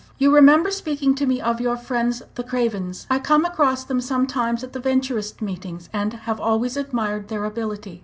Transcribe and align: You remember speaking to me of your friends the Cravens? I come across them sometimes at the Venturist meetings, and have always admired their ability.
You 0.17 0.33
remember 0.33 0.71
speaking 0.71 1.13
to 1.13 1.27
me 1.27 1.39
of 1.41 1.61
your 1.61 1.77
friends 1.77 2.23
the 2.33 2.43
Cravens? 2.43 3.05
I 3.07 3.19
come 3.19 3.45
across 3.45 3.83
them 3.83 4.01
sometimes 4.01 4.63
at 4.63 4.73
the 4.73 4.79
Venturist 4.79 5.43
meetings, 5.43 5.89
and 5.93 6.11
have 6.25 6.39
always 6.39 6.75
admired 6.75 7.27
their 7.27 7.45
ability. 7.45 7.99